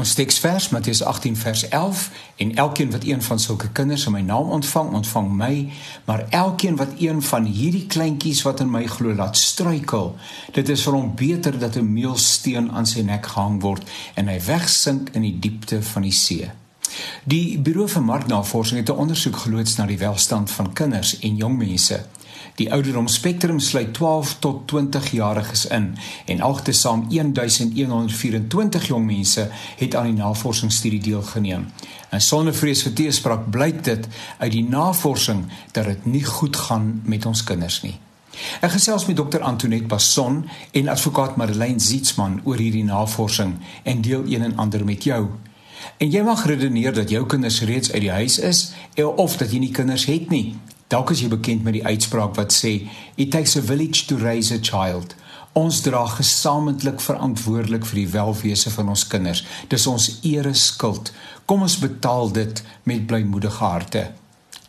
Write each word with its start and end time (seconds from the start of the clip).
Ons 0.00 0.14
teksvers 0.16 0.70
Matteus 0.72 1.02
18 1.04 1.34
vers 1.36 1.62
11 1.68 2.10
en 2.40 2.54
elkeen 2.54 2.90
wat 2.90 3.04
een 3.04 3.22
van 3.22 3.38
sulke 3.38 3.68
kinders 3.76 4.06
in 4.08 4.14
my 4.14 4.20
naam 4.24 4.48
ontvang, 4.56 4.94
ontvang 4.96 5.28
my, 5.36 5.72
maar 6.04 6.24
elkeen 6.30 6.78
wat 6.80 6.94
een 6.98 7.20
van 7.22 7.44
hierdie 7.44 7.84
kleintjies 7.86 8.40
wat 8.46 8.62
in 8.64 8.70
my 8.72 8.86
glo 8.88 9.12
laat 9.14 9.36
struikel, 9.36 10.14
dit 10.56 10.72
is 10.72 10.86
vir 10.86 10.96
hom 10.96 11.10
beter 11.16 11.58
dat 11.58 11.76
'n 11.76 11.92
meulsteen 11.92 12.70
aan 12.72 12.86
sy 12.86 13.04
nek 13.04 13.26
gehang 13.26 13.60
word 13.60 13.84
en 14.14 14.28
hy 14.28 14.40
wegsink 14.40 15.10
in 15.12 15.22
die 15.22 15.38
diepte 15.38 15.82
van 15.82 16.02
die 16.02 16.16
see. 16.16 16.50
Die 17.24 17.58
Buro 17.58 17.86
vir 17.86 18.02
Marknavorsing 18.02 18.80
het 18.80 18.88
'n 18.88 19.00
ondersoek 19.04 19.36
geloods 19.36 19.76
na 19.76 19.86
die 19.86 19.98
welstand 19.98 20.50
van 20.50 20.72
kinders 20.72 21.18
en 21.18 21.36
jong 21.36 21.58
mense. 21.58 22.00
Die 22.60 22.72
ouderdomsspektrum 22.72 23.60
sluit 23.60 23.94
12 23.94 24.36
tot 24.38 24.66
20 24.68 25.10
jariges 25.10 25.66
in 25.66 25.96
en 26.26 26.40
altesaam 26.40 27.06
1124 27.08 28.86
jong 28.86 29.06
mense 29.06 29.48
het 29.76 29.94
aan 29.94 30.10
die 30.10 30.22
navorsingsstudie 30.22 31.00
deelgeneem. 31.00 31.66
En 32.10 32.20
sonder 32.20 32.54
vrees 32.54 32.82
vir 32.82 32.92
teespraak 32.92 33.50
blyk 33.50 33.84
dit 33.84 34.06
uit 34.38 34.52
die 34.52 34.66
navorsing 34.68 35.46
dat 35.72 35.84
dit 35.84 36.06
nie 36.06 36.24
goed 36.24 36.56
gaan 36.56 37.00
met 37.04 37.26
ons 37.26 37.44
kinders 37.44 37.82
nie. 37.82 37.98
Ek 38.60 38.72
gesels 38.76 39.06
met 39.06 39.16
dokter 39.18 39.42
Antoinette 39.42 39.88
Basson 39.90 40.44
en 40.72 40.88
advokaat 40.88 41.36
Madeleine 41.36 41.80
Zietsman 41.80 42.40
oor 42.44 42.56
hierdie 42.56 42.84
navorsing 42.84 43.56
en 43.82 44.02
deel 44.02 44.22
een 44.26 44.42
en 44.42 44.56
ander 44.56 44.84
met 44.84 45.04
jou. 45.04 45.26
En 45.96 46.10
jy 46.10 46.22
mag 46.22 46.44
redeneer 46.46 46.94
dat 46.94 47.10
jou 47.10 47.24
kinders 47.26 47.60
reeds 47.68 47.92
uit 47.92 48.04
die 48.04 48.12
huis 48.12 48.38
is 48.38 48.72
of 49.00 49.36
dat 49.36 49.52
jy 49.52 49.58
nie 49.58 49.74
kinders 49.74 50.06
het 50.10 50.30
nie. 50.30 50.56
Dalk 50.90 51.12
is 51.14 51.20
jy 51.22 51.28
bekend 51.30 51.62
met 51.62 51.76
die 51.76 51.86
uitspraak 51.86 52.32
wat 52.34 52.50
sê 52.50 52.72
it 53.14 53.30
takes 53.30 53.54
a 53.54 53.60
village 53.62 54.08
to 54.10 54.16
raise 54.18 54.50
a 54.50 54.58
child. 54.58 55.14
Ons 55.54 55.84
dra 55.86 56.00
gesamentlik 56.16 56.98
verantwoordelik 57.04 57.86
vir 57.86 58.00
die 58.00 58.10
welwese 58.10 58.72
van 58.74 58.90
ons 58.90 59.04
kinders. 59.06 59.44
Dis 59.70 59.86
ons 59.86 60.08
ere 60.26 60.50
skuld. 60.58 61.12
Kom 61.46 61.62
ons 61.62 61.78
betaal 61.78 62.34
dit 62.34 62.62
met 62.90 63.06
blymoedige 63.06 63.62
harte. 63.62 64.02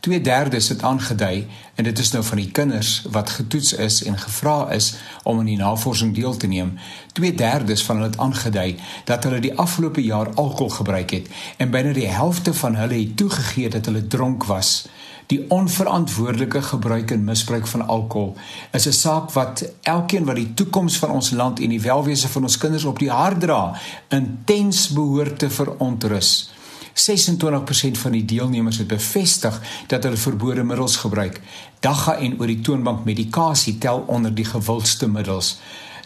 2/3 0.05 0.69
het 0.69 0.83
aangedui 0.83 1.47
en 1.75 1.83
dit 1.83 1.99
is 1.99 2.11
nou 2.11 2.23
van 2.23 2.37
die 2.37 2.51
kinders 2.51 2.93
wat 3.09 3.29
getoets 3.29 3.73
is 3.73 4.03
en 4.03 4.17
gevra 4.17 4.71
is 4.71 4.93
om 5.23 5.39
aan 5.39 5.49
die 5.49 5.57
navorsing 5.57 6.15
deel 6.15 6.37
te 6.37 6.47
neem. 6.47 6.77
2/3 7.13 7.83
van 7.85 7.95
hulle 7.95 8.09
het 8.09 8.17
aangedui 8.17 8.75
dat 9.05 9.23
hulle 9.23 9.39
die 9.39 9.57
afgelope 9.57 10.03
jaar 10.03 10.33
alkohol 10.33 10.69
gebruik 10.69 11.09
het 11.09 11.27
en 11.57 11.69
binne 11.69 11.93
die 11.93 12.07
helfte 12.07 12.53
van 12.53 12.75
hulle 12.75 12.99
het 12.99 13.17
toegegee 13.17 13.69
dat 13.69 13.85
hulle 13.85 14.07
dronk 14.07 14.43
was. 14.43 14.85
Die 15.31 15.45
onverantwoordelike 15.47 16.61
gebruik 16.61 17.11
en 17.11 17.23
misbruik 17.23 17.67
van 17.67 17.87
alkohol 17.87 18.33
is 18.75 18.87
'n 18.87 18.91
saak 18.91 19.31
wat 19.31 19.63
elkeen 19.81 20.25
wat 20.25 20.35
die 20.35 20.53
toekoms 20.53 20.97
van 20.97 21.09
ons 21.09 21.29
land 21.31 21.59
en 21.59 21.69
die 21.69 21.81
welwese 21.81 22.27
van 22.27 22.43
ons 22.43 22.57
kinders 22.57 22.83
op 22.83 22.99
die 22.99 23.11
hart 23.11 23.39
dra, 23.39 23.79
intens 24.09 24.89
behoort 24.89 25.39
te 25.39 25.49
verontrus. 25.49 26.51
26% 26.93 27.97
van 27.97 28.11
die 28.11 28.25
deelnemers 28.25 28.77
het 28.77 28.87
bevestig 28.87 29.61
dat 29.87 30.03
hulle 30.03 30.17
verbode 30.17 30.63
middels 30.63 30.95
gebruik. 30.95 31.41
Dagga 31.79 32.17
en 32.17 32.39
oor 32.39 32.47
die 32.47 32.61
toonbank 32.61 33.05
medikasie 33.05 33.77
tel 33.77 34.03
onder 34.07 34.35
die 34.35 34.45
gewildste 34.45 35.07
middels 35.07 35.57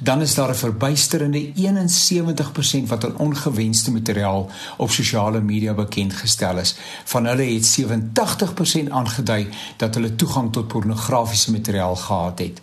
dan 0.02 0.22
is 0.22 0.34
daar 0.34 0.50
'n 0.50 0.56
verbuisterende 0.56 1.52
71% 1.54 2.90
wat 2.90 3.06
aan 3.06 3.18
ongewenste 3.18 3.92
materiaal 3.92 4.50
op 4.78 4.92
sosiale 4.92 5.42
media 5.42 5.74
bekend 5.74 6.14
gestel 6.14 6.58
is. 6.58 6.76
Van 7.04 7.26
hulle 7.26 7.54
het 7.54 7.66
87% 7.66 8.90
aangedui 8.90 9.48
dat 9.78 9.96
hulle 9.96 10.16
toegang 10.16 10.52
tot 10.52 10.68
pornografiese 10.68 11.52
materiaal 11.52 11.96
gehad 11.96 12.40
het. 12.40 12.62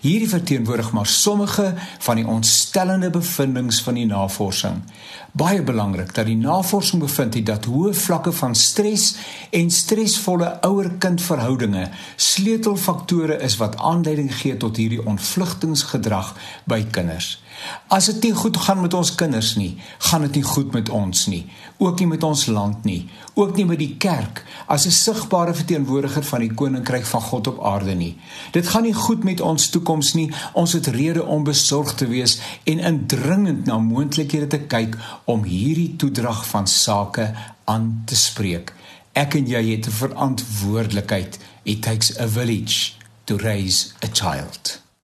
Hierdie 0.00 0.28
verteenwoordig 0.28 0.92
maar 0.92 1.06
sommige 1.06 1.74
van 1.98 2.16
die 2.16 2.26
ontstellende 2.26 3.10
bevindinge 3.10 3.72
van 3.72 3.94
die 3.94 4.06
navorsing. 4.06 4.82
Baie 5.32 5.62
belangrik 5.62 6.14
dat 6.14 6.26
die 6.26 6.36
navorsing 6.36 7.02
bevind 7.02 7.34
het 7.34 7.46
dat 7.46 7.63
hoë 7.68 7.94
vlakke 7.94 8.32
van 8.32 8.54
stres 8.54 9.14
en 9.50 9.70
stresvolle 9.70 10.50
ouer-kind 10.66 11.22
verhoudinge 11.22 11.88
sleutelfaktore 12.16 13.38
is 13.42 13.56
wat 13.62 13.78
aanleiding 13.78 14.30
gee 14.34 14.56
tot 14.56 14.76
hierdie 14.80 15.02
ontvlugtingsgedrag 15.04 16.34
by 16.70 16.82
kinders. 16.90 17.38
As 17.88 18.08
dit 18.10 18.28
nie 18.28 18.34
goed 18.34 18.56
gaan 18.66 18.80
met 18.82 18.94
ons 18.94 19.12
kinders 19.14 19.54
nie, 19.56 19.76
gaan 20.10 20.24
dit 20.26 20.40
nie 20.40 20.46
goed 20.46 20.72
met 20.74 20.90
ons 20.90 21.26
nie, 21.30 21.44
ook 21.78 22.00
nie 22.00 22.08
met 22.10 22.24
ons 22.26 22.46
land 22.50 22.84
nie, 22.84 23.04
ook 23.34 23.54
nie 23.56 23.66
met 23.68 23.78
die 23.78 23.94
kerk 23.98 24.42
as 24.66 24.86
'n 24.86 24.90
sigbare 24.90 25.54
verteenwoordiger 25.54 26.22
van 26.22 26.40
die 26.40 26.54
koninkryk 26.54 27.06
van 27.06 27.20
God 27.20 27.46
op 27.46 27.64
aarde 27.64 27.94
nie. 27.94 28.16
Dit 28.52 28.66
gaan 28.66 28.82
nie 28.82 28.94
goed 28.94 29.24
met 29.24 29.40
ons 29.40 29.68
toekoms 29.68 30.14
nie. 30.14 30.32
Ons 30.52 30.72
het 30.72 30.86
rede 30.86 31.24
om 31.24 31.44
besorgd 31.44 31.96
te 31.96 32.06
wees 32.06 32.40
en 32.64 32.78
indringend 32.78 33.66
na 33.66 33.78
moontlikhede 33.78 34.46
te 34.46 34.58
kyk 34.58 34.96
om 35.24 35.44
hierdie 35.44 35.96
toedrag 35.96 36.46
van 36.46 36.66
sake 36.66 37.34
aan 37.64 38.02
te 38.06 38.16
spreek. 38.16 38.72
Ek 39.12 39.34
en 39.34 39.46
jy 39.46 39.70
het 39.70 39.86
'n 39.86 39.90
verantwoordelikheid. 39.90 41.38
It 41.62 41.82
takes 41.82 42.18
a 42.18 42.28
village 42.28 42.92
to 43.24 43.36
raise 43.36 43.92
a 44.04 44.08
child. 44.12 44.83